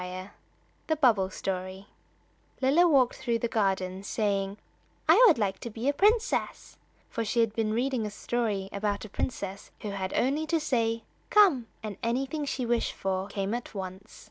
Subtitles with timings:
[0.03, 0.31] X
[0.87, 1.85] THE BUBBLE STORY
[2.59, 4.57] LILLA walked through the garden, saying
[5.07, 9.05] "I should like to be a princess," for she had been reading a story about
[9.05, 13.75] a princess who had only to say "Come," and anything she wished for came at
[13.75, 14.19] once.